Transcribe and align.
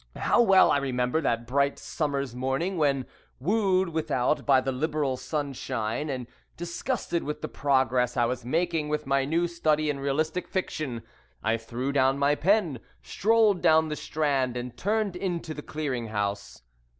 How 0.15 0.41
well 0.41 0.71
I 0.71 0.77
remember 0.79 1.21
that 1.21 1.45
bright 1.45 1.77
summer's 1.77 2.33
morning 2.33 2.77
when, 2.79 3.05
wooed 3.39 3.89
without 3.89 4.47
by 4.47 4.59
the 4.59 4.71
liberal 4.71 5.15
sunshine, 5.15 6.09
and 6.09 6.25
disgusted 6.57 7.21
with 7.23 7.43
the 7.43 7.47
progress 7.47 8.17
I 8.17 8.25
was 8.25 8.43
making 8.43 8.89
with 8.89 9.05
my 9.05 9.25
new 9.25 9.47
study 9.47 9.91
in 9.91 9.99
realistic 9.99 10.47
fiction, 10.47 11.03
I 11.43 11.57
threw 11.57 11.91
down 11.91 12.17
my 12.17 12.33
pen, 12.33 12.79
strolled 13.03 13.61
down 13.61 13.89
the 13.89 13.95
Strand, 13.95 14.57
and 14.57 14.75
turned 14.75 15.15
into 15.15 15.53
the 15.53 15.61
Clearing 15.61 16.07
House. 16.07 16.63